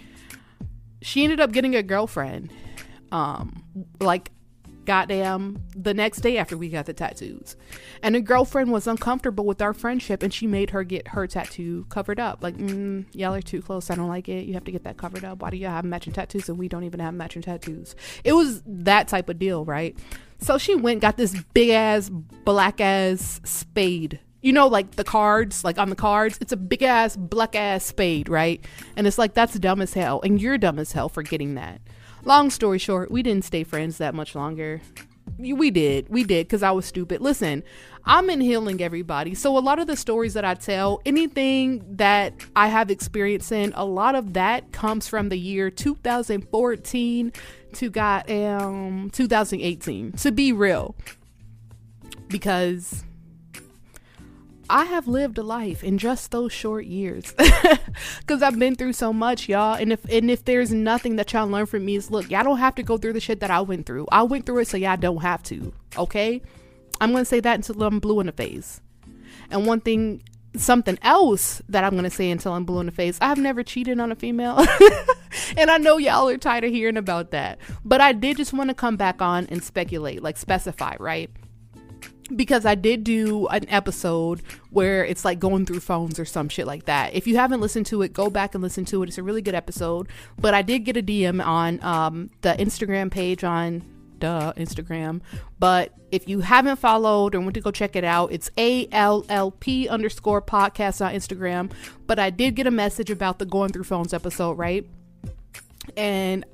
She 1.01 1.24
ended 1.24 1.39
up 1.39 1.51
getting 1.51 1.75
a 1.75 1.84
girlfriend 1.84 2.51
um 3.12 3.63
like 4.00 4.32
goddamn 4.88 5.62
the 5.75 5.94
next 5.94 6.22
day 6.22 6.38
after 6.38 6.58
we 6.58 6.70
got 6.70 6.86
the 6.88 6.94
tattoos. 6.94 7.56
And 8.01 8.15
the 8.15 8.22
girlfriend 8.22 8.72
was 8.72 8.88
uncomfortable 8.88 9.46
with 9.46 9.62
our 9.62 9.74
friendship 9.74 10.24
and 10.24 10.34
she 10.34 10.48
made 10.48 10.72
her 10.72 10.84
get 10.84 11.10
her 11.10 11.27
tattoo 11.27 11.86
covered 11.89 12.20
up. 12.20 12.41
Like, 12.41 12.58
mm, 12.58 13.06
y'all 13.13 13.36
are 13.36 13.41
too 13.41 13.62
close. 13.62 13.91
I 13.91 13.96
don't 13.96 14.08
like 14.08 14.29
it. 14.29 14.46
You 14.46 14.53
have 14.53 14.63
to 14.63 14.72
get 14.72 14.86
that 14.86 14.98
covered 14.98 15.25
up. 15.25 15.41
Why 15.41 15.50
do 15.50 15.58
y'all 15.58 15.72
have 15.72 15.86
matching 15.86 16.13
tattoos 16.13 16.50
and 16.50 16.58
we 16.58 16.70
don't 16.70 16.86
even 16.86 17.01
have 17.01 17.13
matching 17.13 17.41
tattoos? 17.41 17.96
It 18.24 18.34
was 18.34 18.63
that 18.65 19.10
type 19.10 19.29
of 19.29 19.38
deal, 19.38 19.65
right? 19.65 19.96
So 20.39 20.58
she 20.58 20.74
went, 20.74 21.01
got 21.01 21.17
this 21.17 21.36
big 21.53 21.70
ass, 21.70 22.10
black 22.10 22.82
ass 22.82 23.41
spade 23.44 24.20
you 24.39 24.53
know, 24.53 24.67
like 24.67 24.91
the 24.91 25.03
cards, 25.03 25.63
like 25.63 25.77
on 25.77 25.89
the 25.89 25.96
cards, 25.96 26.38
it's 26.39 26.51
a 26.51 26.58
big 26.58 26.84
ass, 26.84 27.17
black 27.17 27.56
ass 27.56 27.84
spade, 27.84 28.29
right? 28.29 28.63
And 28.96 29.08
it's 29.08 29.17
like, 29.17 29.34
that's 29.34 29.58
dumb 29.60 29.82
as 29.82 29.94
hell. 29.94 30.22
And 30.24 30.39
you're 30.39 30.58
dumb 30.58 30.79
as 30.79 30.91
hell 30.91 31.10
for 31.10 31.24
getting 31.24 31.56
that. 31.56 31.82
Long 32.28 32.50
story 32.50 32.78
short, 32.78 33.10
we 33.10 33.24
didn't 33.24 33.46
stay 33.46 33.64
friends 33.64 34.00
that 34.00 34.14
much 34.14 34.36
longer. 34.36 34.82
We 35.40 35.72
did. 35.72 36.10
We 36.10 36.26
did 36.26 36.46
because 36.46 36.62
I 36.62 36.72
was 36.72 36.86
stupid. 36.86 37.22
Listen, 37.22 37.64
I'm 38.04 38.30
in 38.30 38.42
healing 38.42 38.82
everybody. 38.82 39.34
So 39.34 39.58
a 39.58 39.60
lot 39.60 39.80
of 39.80 39.88
the 39.88 39.96
stories 39.96 40.34
that 40.34 40.44
I 40.44 40.54
tell, 40.54 41.02
anything 41.06 41.86
that 41.96 42.34
I 42.54 42.68
have 42.68 42.92
experienced 42.92 43.54
in, 43.54 43.72
a 43.78 43.86
lot 43.86 44.16
of 44.16 44.34
that 44.34 44.74
comes 44.74 45.08
from 45.08 45.30
the 45.30 45.38
year 45.38 45.72
2014 45.72 47.32
to 47.76 47.90
got 47.90 48.30
um 48.30 49.10
2018. 49.14 50.12
To 50.12 50.32
be 50.34 50.52
real. 50.52 50.98
Because 52.28 53.06
I 54.70 54.86
have 54.86 55.08
lived 55.08 55.38
a 55.38 55.44
life 55.44 55.84
in 55.84 55.98
just 55.98 56.32
those 56.32 56.52
short 56.52 56.86
years 56.86 57.34
because 58.20 58.42
I've 58.42 58.60
been 58.60 58.76
through 58.76 58.94
so 58.94 59.14
much, 59.14 59.48
y'all. 59.48 59.76
And 59.76 59.94
if 59.94 60.04
and 60.06 60.30
if 60.30 60.46
there's 60.46 60.72
nothing 60.72 61.16
that 61.18 61.32
y'all 61.34 61.48
learn 61.48 61.66
from 61.66 61.86
me 61.86 61.96
is 61.96 62.12
look, 62.12 62.30
y'all 62.30 62.44
don't 62.44 62.58
have 62.58 62.76
to 62.76 62.84
go 62.84 62.98
through 62.98 63.14
the 63.14 63.20
shit 63.20 63.40
that 63.40 63.52
I 63.52 63.62
went 63.62 63.86
through. 63.86 64.08
I 64.12 64.24
went 64.24 64.46
through 64.46 64.60
it, 64.60 64.68
so 64.68 64.78
y'all 64.78 64.98
don't 64.98 65.22
have 65.22 65.44
to. 65.44 65.74
Okay, 65.98 66.42
I'm 67.00 67.12
gonna 67.12 67.26
say 67.26 67.40
that 67.40 67.56
until 67.56 67.82
I'm 67.84 68.00
blue 68.00 68.20
in 68.20 68.26
the 68.26 68.32
face. 68.32 68.82
And 69.50 69.66
one 69.66 69.80
thing, 69.80 70.22
something 70.58 70.98
else 71.02 71.62
that 71.70 71.84
I'm 71.84 71.96
gonna 71.96 72.10
say 72.10 72.30
until 72.30 72.54
I'm 72.54 72.66
blue 72.66 72.80
in 72.80 72.88
the 72.88 72.92
face, 72.92 73.18
I 73.22 73.28
have 73.28 73.38
never 73.38 73.64
cheated 73.64 74.00
on 74.00 74.12
a 74.12 74.16
female. 74.16 74.58
and 75.58 75.72
I 75.72 75.78
know 75.78 75.98
y'all 75.98 76.28
are 76.28 76.38
tired 76.38 76.66
of 76.66 76.72
hearing 76.72 76.98
about 76.98 77.32
that, 77.32 77.60
but 77.86 78.02
I 78.02 78.12
did 78.12 78.38
just 78.38 78.54
want 78.54 78.70
to 78.70 78.74
come 78.74 78.98
back 78.98 79.22
on 79.22 79.48
and 79.48 79.64
speculate, 79.64 80.22
like 80.22 80.38
specify, 80.38 80.96
right? 81.00 81.30
Because 82.36 82.66
I 82.66 82.76
did 82.76 83.04
do 83.04 83.48
an 83.48 83.68
episode 83.70 84.42
where 84.70 85.06
it's 85.06 85.24
like 85.24 85.40
going 85.40 85.66
through 85.66 85.80
phones 85.80 86.20
or 86.20 86.26
some 86.26 86.50
shit 86.50 86.68
like 86.68 86.86
that. 86.86 87.14
If 87.14 87.28
you 87.28 87.38
haven't 87.38 87.62
listened 87.62 87.86
to 87.88 88.02
it, 88.02 88.14
go 88.14 88.30
back 88.30 88.54
and 88.54 88.62
listen 88.62 88.86
to 88.86 89.04
it. 89.04 89.10
It's 89.10 89.18
a 89.18 89.24
really 89.24 89.42
good 89.42 89.56
episode. 89.56 90.08
But 90.38 90.54
I 90.54 90.62
did 90.62 90.80
get 90.80 90.98
a 90.98 91.04
DM 91.04 91.46
on 91.46 91.82
um, 91.84 92.30
the 92.42 92.54
Instagram 92.54 93.12
page 93.12 93.44
on 93.44 93.84
duh 94.20 94.54
Instagram. 94.58 95.22
But 95.60 95.94
if 96.12 96.28
you 96.28 96.42
haven't 96.42 96.78
followed 96.78 97.36
or 97.36 97.42
want 97.42 97.54
to 97.56 97.62
go 97.62 97.72
check 97.72 97.96
it 97.96 98.04
out, 98.04 98.32
it's 98.32 98.50
ALLP 98.58 99.90
underscore 99.90 100.42
podcast 100.42 101.06
on 101.06 101.14
Instagram. 101.14 101.72
But 102.06 102.20
I 102.20 102.30
did 102.30 102.56
get 102.56 102.68
a 102.68 102.72
message 102.72 103.10
about 103.10 103.40
the 103.40 103.46
going 103.46 103.72
through 103.72 103.84
phones 103.84 104.14
episode, 104.14 104.54
right? 104.54 104.86
And 105.96 106.46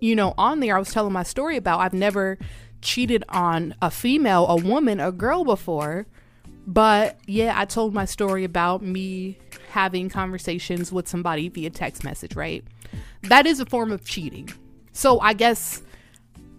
you 0.00 0.16
know, 0.16 0.34
on 0.38 0.60
there 0.60 0.76
I 0.76 0.78
was 0.78 0.92
telling 0.92 1.12
my 1.12 1.22
story 1.22 1.56
about 1.56 1.80
I've 1.80 1.92
never 1.92 2.38
cheated 2.82 3.24
on 3.28 3.74
a 3.82 3.90
female, 3.90 4.46
a 4.46 4.56
woman, 4.56 5.00
a 5.00 5.12
girl 5.12 5.44
before. 5.44 6.06
But 6.66 7.18
yeah, 7.26 7.54
I 7.58 7.64
told 7.64 7.94
my 7.94 8.04
story 8.04 8.44
about 8.44 8.82
me 8.82 9.38
having 9.70 10.08
conversations 10.08 10.92
with 10.92 11.08
somebody 11.08 11.48
via 11.48 11.70
text 11.70 12.04
message, 12.04 12.36
right? 12.36 12.64
That 13.22 13.46
is 13.46 13.60
a 13.60 13.66
form 13.66 13.92
of 13.92 14.04
cheating. 14.04 14.50
So 14.92 15.20
I 15.20 15.32
guess 15.32 15.82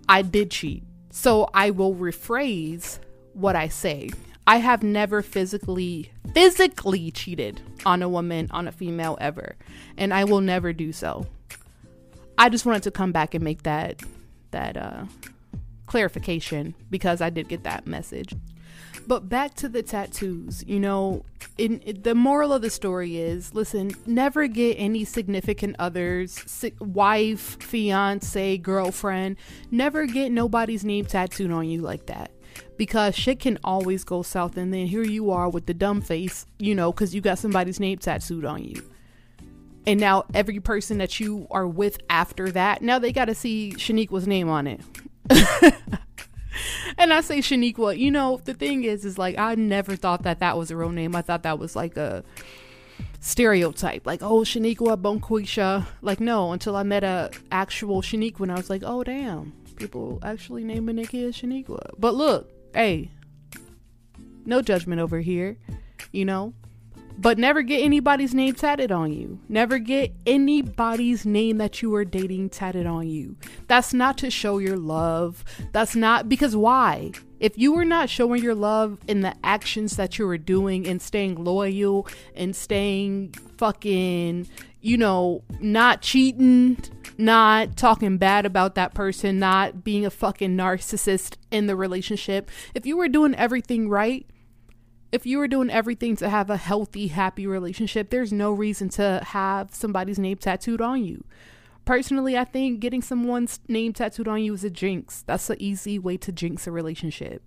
I 0.10 0.22
did 0.22 0.52
cheat. 0.52 0.84
So 1.12 1.50
I 1.54 1.72
will 1.72 1.96
rephrase 1.96 3.00
what 3.34 3.56
I 3.56 3.68
say. 3.68 4.10
I 4.48 4.58
have 4.58 4.84
never 4.84 5.22
physically 5.22 6.12
physically 6.34 7.12
cheated 7.12 7.62
on 7.86 8.02
a 8.02 8.10
woman, 8.10 8.48
on 8.52 8.68
a 8.68 8.72
female 8.72 9.18
ever, 9.22 9.56
and 9.98 10.14
I 10.14 10.24
will 10.24 10.42
never 10.42 10.74
do 10.74 10.92
so. 10.92 11.28
I 12.38 12.50
just 12.50 12.66
wanted 12.66 12.84
to 12.84 12.92
come 12.92 13.12
back 13.12 13.34
and 13.34 13.44
make 13.44 13.64
that 13.64 14.02
that 14.52 14.78
uh 14.78 15.06
clarification 15.92 16.74
because 16.90 17.20
I 17.20 17.30
did 17.30 17.50
get 17.50 17.64
that 17.64 17.86
message. 17.86 18.34
But 19.08 19.28
back 19.28 19.56
to 19.56 19.68
the 19.68 19.84
tattoos, 19.84 20.64
you 20.66 20.80
know, 20.80 21.26
in, 21.58 21.82
in, 21.82 22.02
the 22.04 22.16
moral 22.16 22.54
of 22.54 22.62
the 22.62 22.70
story 22.70 23.18
is 23.18 23.54
listen, 23.54 23.92
never 24.06 24.48
get 24.48 24.76
any 24.76 25.04
significant 25.04 25.76
others, 25.80 26.42
si- 26.46 26.72
wife, 26.80 27.62
fiance, 27.62 28.58
girlfriend, 28.60 29.36
never 29.70 30.06
get 30.06 30.32
nobody's 30.32 30.86
name 30.86 31.04
tattooed 31.04 31.52
on 31.52 31.68
you 31.68 31.82
like 31.82 32.06
that. 32.06 32.32
Because 32.78 33.14
shit 33.14 33.42
can 33.42 33.60
always 33.62 34.06
go 34.06 34.22
south, 34.22 34.56
and 34.56 34.74
then 34.74 34.86
here 34.86 35.04
you 35.04 35.30
are 35.32 35.50
with 35.50 35.66
the 35.66 35.74
dumb 35.74 36.00
face, 36.00 36.46
you 36.58 36.74
know, 36.74 36.94
because 36.94 37.14
you 37.14 37.20
got 37.20 37.38
somebody's 37.38 37.82
name 37.82 37.98
tattooed 37.98 38.46
on 38.46 38.64
you. 38.64 38.82
And 39.86 40.00
now 40.00 40.24
every 40.34 40.62
person 40.62 41.00
that 41.00 41.20
you 41.20 41.48
are 41.52 41.68
with 41.68 41.98
after 42.10 42.50
that, 42.52 42.82
now 42.82 42.98
they 42.98 43.12
got 43.12 43.26
to 43.26 43.36
see 43.36 43.74
Shaniqua's 43.76 44.26
name 44.26 44.48
on 44.48 44.68
it. 44.68 44.80
and 46.98 47.14
I 47.14 47.22
say 47.22 47.40
Shaniqua. 47.40 47.98
You 47.98 48.12
know, 48.12 48.42
the 48.44 48.54
thing 48.54 48.84
is, 48.84 49.06
is 49.06 49.18
like 49.18 49.38
I 49.38 49.56
never 49.56 49.96
thought 49.96 50.24
that 50.24 50.40
that 50.40 50.58
was 50.58 50.72
a 50.72 50.78
real 50.78 50.90
name. 50.90 51.16
I 51.16 51.22
thought 51.22 51.44
that 51.44 51.60
was 51.60 51.76
like 51.76 51.98
a 51.98 52.24
stereotype, 53.20 54.06
like 54.06 54.22
oh 54.22 54.42
Shaniqua 54.42 55.02
Bonquisha. 55.02 55.86
Like 56.02 56.20
no, 56.20 56.52
until 56.52 56.76
I 56.76 56.84
met 56.84 57.04
a 57.04 57.32
actual 57.52 58.02
Shaniqua, 58.02 58.42
and 58.42 58.52
I 58.52 58.56
was 58.56 58.70
like, 58.70 58.84
oh 58.86 59.04
damn, 59.04 59.54
people 59.76 60.20
actually 60.24 60.64
naming 60.64 60.98
their 60.98 61.06
kid 61.06 61.34
Shaniqua. 61.34 61.92
But 61.98 62.16
look, 62.16 62.50
hey, 62.74 63.12
no 64.46 64.62
judgment 64.62 65.02
over 65.02 65.20
here. 65.20 65.58
You 66.12 66.26
know, 66.26 66.54
but 67.22 67.38
never 67.38 67.62
get 67.62 67.84
anybody's 67.84 68.34
name 68.34 68.56
tatted 68.56 68.92
on 68.92 69.14
you. 69.14 69.40
Never 69.48 69.78
get 69.78 70.12
anybody's 70.26 71.24
name 71.24 71.60
that 71.60 71.80
you 71.82 71.94
are 71.94 72.04
dating 72.04 72.50
tatted 72.50 72.88
on 72.88 73.08
you. 73.08 73.36
That's 73.68 73.94
not 73.94 74.18
to 74.20 74.32
show 74.32 74.58
your 74.58 74.78
love. 74.78 75.46
That's 75.72 75.96
not 75.96 76.28
because 76.28 76.56
why? 76.56 77.12
If 77.40 77.60
you 77.60 77.74
were 77.74 77.86
not 77.86 78.10
showing 78.10 78.42
your 78.42 78.56
love 78.56 78.98
in 79.08 79.22
the 79.22 79.36
actions 79.44 79.98
that 79.98 80.18
you 80.18 80.26
were 80.26 80.40
doing 80.40 80.88
and 80.88 81.00
staying 81.00 81.44
loyal 81.44 82.08
and 82.36 82.56
staying 82.56 83.36
fucking, 83.58 84.48
you 84.82 84.98
know, 84.98 85.44
not 85.60 86.02
cheating, 86.02 86.78
not 87.20 87.78
talking 87.78 88.18
bad 88.18 88.48
about 88.48 88.74
that 88.76 88.96
person, 88.96 89.38
not 89.38 89.84
being 89.84 90.08
a 90.08 90.12
fucking 90.12 90.58
narcissist 90.58 91.36
in 91.52 91.68
the 91.68 91.76
relationship, 91.76 92.50
if 92.74 92.88
you 92.88 92.98
were 92.98 93.08
doing 93.08 93.36
everything 93.36 93.90
right, 93.90 94.26
if 95.12 95.26
you 95.26 95.38
were 95.38 95.48
doing 95.48 95.70
everything 95.70 96.16
to 96.18 96.30
have 96.30 96.50
a 96.50 96.58
healthy, 96.58 97.08
happy 97.08 97.46
relationship, 97.46 98.10
there's 98.10 98.32
no 98.32 98.52
reason 98.52 98.90
to 98.90 99.22
have 99.28 99.74
somebody's 99.74 100.20
name 100.20 100.38
tattooed 100.38 100.82
on 100.82 101.04
you. 101.04 101.24
Personally, 101.84 102.38
I 102.38 102.46
think 102.46 102.80
getting 102.80 103.02
someone's 103.02 103.60
name 103.68 103.92
tattooed 103.94 104.28
on 104.28 104.42
you 104.42 104.54
is 104.54 104.64
a 104.64 104.70
jinx. 104.70 105.24
That's 105.24 105.50
an 105.50 105.58
easy 105.60 106.00
way 106.00 106.16
to 106.18 106.32
jinx 106.32 106.68
a 106.68 106.72
relationship. 106.72 107.44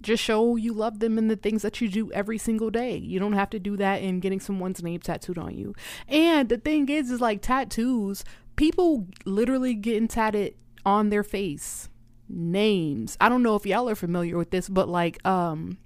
Just 0.00 0.22
show 0.22 0.56
you 0.56 0.72
love 0.72 0.98
them 0.98 1.16
in 1.16 1.28
the 1.28 1.36
things 1.36 1.62
that 1.62 1.80
you 1.80 1.88
do 1.88 2.12
every 2.12 2.36
single 2.36 2.70
day. 2.70 2.96
You 2.96 3.18
don't 3.18 3.32
have 3.32 3.50
to 3.50 3.58
do 3.58 3.76
that 3.76 4.02
in 4.02 4.20
getting 4.20 4.40
someone's 4.40 4.82
name 4.82 5.00
tattooed 5.00 5.38
on 5.38 5.56
you. 5.56 5.74
And 6.08 6.48
the 6.48 6.58
thing 6.58 6.88
is, 6.88 7.10
is 7.10 7.20
like 7.20 7.40
tattoos, 7.40 8.24
people 8.56 9.06
literally 9.24 9.74
getting 9.74 10.08
tatted 10.08 10.54
on 10.84 11.10
their 11.10 11.22
face. 11.22 11.88
Names. 12.28 13.16
I 13.20 13.28
don't 13.28 13.42
know 13.42 13.56
if 13.56 13.66
y'all 13.66 13.88
are 13.88 13.94
familiar 13.94 14.38
with 14.38 14.50
this, 14.50 14.68
but 14.68 14.88
like, 14.88 15.24
um, 15.26 15.78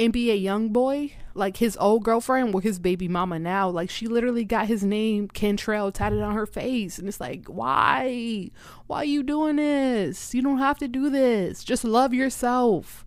NBA 0.00 0.42
YoungBoy, 0.42 1.12
like 1.34 1.58
his 1.58 1.76
old 1.76 2.04
girlfriend 2.04 2.54
or 2.54 2.62
his 2.62 2.78
baby 2.78 3.06
mama 3.06 3.38
now, 3.38 3.68
like 3.68 3.90
she 3.90 4.06
literally 4.06 4.46
got 4.46 4.66
his 4.66 4.82
name 4.82 5.28
Kentrell 5.28 5.92
tatted 5.92 6.22
on 6.22 6.34
her 6.34 6.46
face, 6.46 6.98
and 6.98 7.06
it's 7.06 7.20
like, 7.20 7.46
why? 7.46 8.50
Why 8.86 9.02
you 9.02 9.22
doing 9.22 9.56
this? 9.56 10.34
You 10.34 10.40
don't 10.40 10.58
have 10.58 10.78
to 10.78 10.88
do 10.88 11.10
this. 11.10 11.62
Just 11.62 11.84
love 11.84 12.14
yourself. 12.14 13.04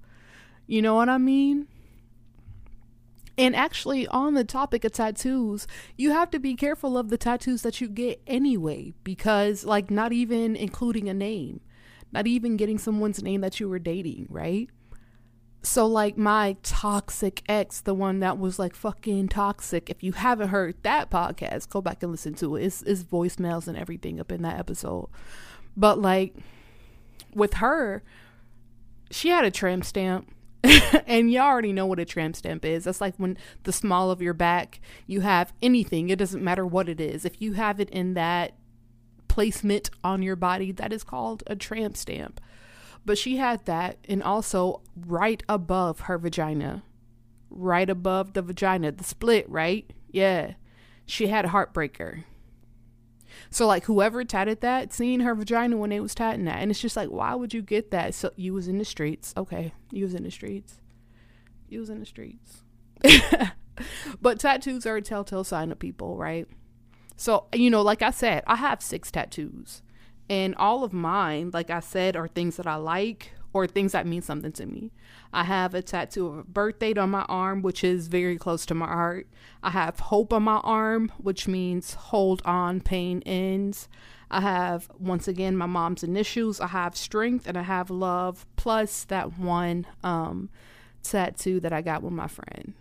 You 0.68 0.84
know 0.84 0.94
what 0.94 1.10
I 1.10 1.18
mean? 1.18 1.68
And 3.40 3.56
actually, 3.56 4.08
on 4.10 4.36
the 4.36 4.44
topic 4.44 4.86
of 4.86 4.92
tattoos, 4.92 5.66
you 5.98 6.12
have 6.12 6.30
to 6.30 6.40
be 6.40 6.54
careful 6.54 6.96
of 6.96 7.10
the 7.10 7.18
tattoos 7.18 7.64
that 7.64 7.82
you 7.82 7.90
get 7.90 8.22
anyway, 8.28 8.94
because, 9.04 9.66
like, 9.66 9.90
not 9.90 10.14
even 10.14 10.56
including 10.56 11.10
a 11.10 11.14
name, 11.16 11.60
not 12.12 12.28
even 12.28 12.56
getting 12.56 12.78
someone's 12.78 13.24
name 13.24 13.42
that 13.42 13.60
you 13.60 13.68
were 13.68 13.80
dating, 13.80 14.28
right? 14.30 14.70
So, 15.66 15.88
like 15.88 16.18
my 16.18 16.58
toxic 16.62 17.42
ex, 17.48 17.80
the 17.80 17.94
one 17.94 18.20
that 18.20 18.38
was 18.38 18.60
like 18.60 18.76
fucking 18.76 19.30
toxic. 19.30 19.90
If 19.90 20.04
you 20.04 20.12
haven't 20.12 20.50
heard 20.50 20.76
that 20.84 21.10
podcast, 21.10 21.70
go 21.70 21.82
back 21.82 22.04
and 22.04 22.12
listen 22.12 22.34
to 22.36 22.58
it. 22.58 22.66
It's, 22.66 22.82
it's 22.82 23.04
voicemails 23.04 23.70
and 23.70 23.78
everything 23.78 24.20
up 24.20 24.30
in 24.30 24.42
that 24.42 24.60
episode. 24.60 25.08
But 25.78 26.00
like 26.00 26.36
with 27.34 27.56
her, 27.56 28.04
she 29.10 29.30
had 29.30 29.46
a 29.46 29.52
tramp 29.52 29.86
stamp. 29.86 30.30
and 31.08 31.32
you 31.32 31.40
all 31.40 31.48
already 31.48 31.74
know 31.74 31.86
what 31.86 32.00
a 32.00 32.06
tramp 32.06 32.36
stamp 32.36 32.66
is. 32.66 32.84
That's 32.84 33.02
like 33.02 33.16
when 33.16 33.38
the 33.64 33.74
small 33.74 34.12
of 34.12 34.22
your 34.22 34.34
back, 34.34 34.80
you 35.08 35.22
have 35.22 35.54
anything, 35.62 36.10
it 36.10 36.20
doesn't 36.20 36.44
matter 36.44 36.66
what 36.66 36.88
it 36.88 37.02
is. 37.02 37.26
If 37.26 37.42
you 37.42 37.54
have 37.54 37.80
it 37.80 37.90
in 37.90 38.14
that 38.14 38.54
placement 39.28 39.90
on 40.04 40.22
your 40.22 40.36
body, 40.38 40.72
that 40.72 40.94
is 40.94 41.04
called 41.04 41.44
a 41.48 41.56
tramp 41.56 41.98
stamp. 41.98 42.40
But 43.06 43.18
she 43.18 43.38
had 43.38 43.66
that, 43.66 43.98
and 44.08 44.24
also 44.24 44.82
right 44.96 45.44
above 45.50 46.02
her 46.02 46.18
vagina, 46.18 46.84
right 47.50 47.90
above 47.90 48.34
the 48.34 48.42
vagina, 48.42 48.92
the 48.92 49.04
split, 49.04 49.50
right? 49.50 49.92
Yeah. 50.10 50.54
She 51.06 51.28
had 51.28 51.46
a 51.46 51.50
heartbreaker. 51.50 52.24
So 53.50 53.68
like 53.68 53.86
whoever 53.86 54.24
tatted 54.24 54.62
that, 54.62 54.94
seeing 54.94 55.20
her 55.22 55.36
vagina 55.36 55.78
when 55.78 55.90
they 55.90 56.00
was 56.00 56.16
tatting 56.16 56.46
that, 56.46 56.62
and 56.62 56.72
it's 56.72 56.80
just 56.80 56.96
like, 56.96 57.10
why 57.10 57.36
would 57.36 57.54
you 57.54 57.62
get 57.62 57.92
that? 57.92 58.14
So 58.14 58.32
you 58.36 58.54
was 58.54 58.68
in 58.68 58.78
the 58.78 58.86
streets, 58.86 59.34
okay? 59.38 59.74
You 59.92 60.06
was 60.06 60.14
in 60.14 60.24
the 60.24 60.32
streets. 60.32 60.80
You 61.68 61.80
was 61.80 61.90
in 61.90 62.00
the 62.00 62.06
streets. 62.06 62.64
but 64.22 64.40
tattoos 64.40 64.86
are 64.86 64.98
a 64.98 65.02
telltale 65.02 65.44
sign 65.44 65.72
of 65.72 65.80
people, 65.80 66.18
right? 66.18 66.48
So 67.16 67.48
you 67.54 67.70
know, 67.70 67.82
like 67.82 68.02
I 68.02 68.12
said, 68.12 68.44
I 68.48 68.56
have 68.56 68.82
six 68.82 69.12
tattoos, 69.12 69.82
and 70.30 70.56
all 70.56 70.84
of 70.84 70.94
mine, 70.94 71.52
like 71.54 71.70
I 71.70 71.80
said, 71.80 72.16
are 72.16 72.28
things 72.28 72.58
that 72.58 72.68
I 72.68 72.76
like 72.76 73.34
or 73.54 73.68
things 73.68 73.92
that 73.92 74.08
mean 74.08 74.22
something 74.22 74.52
to 74.54 74.66
me. 74.66 74.92
I 75.32 75.44
have 75.44 75.74
a 75.74 75.82
tattoo 75.82 76.28
of 76.28 76.38
a 76.40 76.44
birth 76.44 76.80
date 76.80 76.98
on 76.98 77.12
my 77.12 77.26
arm, 77.30 77.62
which 77.62 77.84
is 77.84 78.08
very 78.08 78.38
close 78.38 78.66
to 78.68 78.74
my 78.74 78.88
heart. 78.88 79.28
I 79.62 79.70
have 79.70 80.00
hope 80.00 80.34
on 80.34 80.44
my 80.44 80.58
arm, 80.58 81.12
which 81.18 81.48
means 81.48 81.94
hold 81.94 82.42
on, 82.46 82.82
pain 82.82 83.22
ends. 83.26 83.88
I 84.32 84.42
have, 84.42 84.90
once 84.98 85.28
again, 85.28 85.56
my 85.56 85.68
mom's 85.68 86.04
initials. 86.04 86.60
I 86.60 86.68
have 86.68 86.98
strength 86.98 87.48
and 87.48 87.56
I 87.58 87.62
have 87.62 87.92
love, 87.92 88.48
plus 88.56 89.04
that 89.06 89.38
one 89.38 89.86
um, 90.04 90.50
tattoo 91.04 91.60
that 91.60 91.72
I 91.74 91.82
got 91.82 92.02
with 92.02 92.14
my 92.14 92.28
friend. 92.28 92.74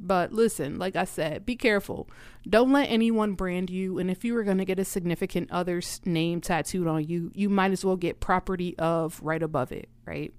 But 0.00 0.32
listen, 0.32 0.78
like 0.78 0.94
I 0.94 1.04
said, 1.04 1.44
be 1.44 1.56
careful. 1.56 2.08
Don't 2.48 2.72
let 2.72 2.88
anyone 2.88 3.34
brand 3.34 3.68
you. 3.68 3.98
And 3.98 4.10
if 4.10 4.24
you 4.24 4.32
were 4.32 4.44
going 4.44 4.58
to 4.58 4.64
get 4.64 4.78
a 4.78 4.84
significant 4.84 5.50
other's 5.50 6.00
name 6.04 6.40
tattooed 6.40 6.86
on 6.86 7.04
you, 7.04 7.32
you 7.34 7.48
might 7.48 7.72
as 7.72 7.84
well 7.84 7.96
get 7.96 8.20
property 8.20 8.78
of 8.78 9.20
right 9.22 9.42
above 9.42 9.72
it, 9.72 9.88
right? 10.06 10.32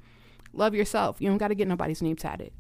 Love 0.54 0.74
yourself. 0.74 1.18
You 1.20 1.28
don't 1.28 1.38
got 1.38 1.50
to 1.50 1.56
get 1.56 1.68
nobody's 1.68 2.02
name 2.02 2.16
tatted. 2.16 2.54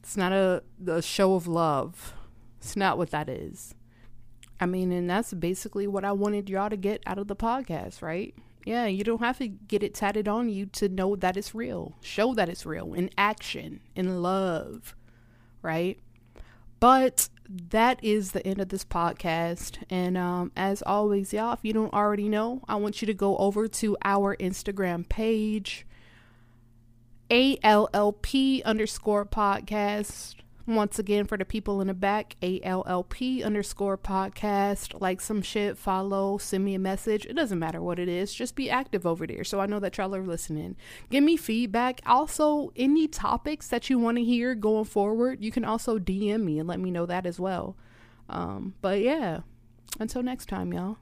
It's 0.00 0.16
not 0.16 0.32
a 0.32 0.62
the 0.78 1.02
show 1.02 1.34
of 1.34 1.46
love. 1.46 2.14
It's 2.58 2.76
not 2.76 2.98
what 2.98 3.10
that 3.10 3.28
is. 3.28 3.74
I 4.60 4.66
mean, 4.66 4.92
and 4.92 5.10
that's 5.10 5.34
basically 5.34 5.88
what 5.88 6.04
I 6.04 6.12
wanted 6.12 6.48
y'all 6.48 6.70
to 6.70 6.76
get 6.76 7.02
out 7.04 7.18
of 7.18 7.26
the 7.26 7.34
podcast, 7.34 8.00
right? 8.00 8.32
Yeah, 8.64 8.86
you 8.86 9.02
don't 9.02 9.20
have 9.20 9.38
to 9.38 9.48
get 9.48 9.82
it 9.82 9.94
tatted 9.94 10.28
on 10.28 10.48
you 10.48 10.66
to 10.66 10.88
know 10.88 11.16
that 11.16 11.36
it's 11.36 11.54
real. 11.54 11.96
Show 12.00 12.34
that 12.34 12.48
it's 12.48 12.64
real 12.64 12.94
in 12.94 13.10
action, 13.18 13.80
in 13.96 14.22
love, 14.22 14.94
right? 15.62 15.98
But 16.82 17.28
that 17.48 18.02
is 18.02 18.32
the 18.32 18.44
end 18.44 18.60
of 18.60 18.70
this 18.70 18.84
podcast. 18.84 19.80
And 19.88 20.18
um, 20.18 20.50
as 20.56 20.82
always, 20.82 21.32
y'all, 21.32 21.52
if 21.52 21.60
you 21.62 21.72
don't 21.72 21.92
already 21.94 22.28
know, 22.28 22.60
I 22.66 22.74
want 22.74 23.00
you 23.00 23.06
to 23.06 23.14
go 23.14 23.36
over 23.36 23.68
to 23.68 23.96
our 24.04 24.36
Instagram 24.38 25.08
page, 25.08 25.86
ALLP 27.30 28.64
underscore 28.64 29.24
podcast. 29.24 30.34
Once 30.66 30.98
again, 30.98 31.24
for 31.24 31.36
the 31.36 31.44
people 31.44 31.80
in 31.80 31.88
the 31.88 31.94
back, 31.94 32.36
ALLP 32.40 33.44
underscore 33.44 33.98
podcast. 33.98 35.00
Like 35.00 35.20
some 35.20 35.42
shit, 35.42 35.76
follow, 35.76 36.38
send 36.38 36.64
me 36.64 36.74
a 36.74 36.78
message. 36.78 37.26
It 37.26 37.34
doesn't 37.34 37.58
matter 37.58 37.82
what 37.82 37.98
it 37.98 38.08
is. 38.08 38.32
Just 38.32 38.54
be 38.54 38.70
active 38.70 39.04
over 39.04 39.26
there 39.26 39.42
so 39.42 39.60
I 39.60 39.66
know 39.66 39.80
that 39.80 39.98
y'all 39.98 40.14
are 40.14 40.22
listening. 40.22 40.76
Give 41.10 41.24
me 41.24 41.36
feedback. 41.36 42.00
Also, 42.06 42.72
any 42.76 43.08
topics 43.08 43.68
that 43.68 43.90
you 43.90 43.98
want 43.98 44.18
to 44.18 44.24
hear 44.24 44.54
going 44.54 44.84
forward, 44.84 45.42
you 45.42 45.50
can 45.50 45.64
also 45.64 45.98
DM 45.98 46.44
me 46.44 46.58
and 46.58 46.68
let 46.68 46.78
me 46.80 46.90
know 46.90 47.06
that 47.06 47.26
as 47.26 47.40
well. 47.40 47.76
Um, 48.28 48.74
but 48.80 49.00
yeah, 49.00 49.40
until 49.98 50.22
next 50.22 50.48
time, 50.48 50.72
y'all. 50.72 50.98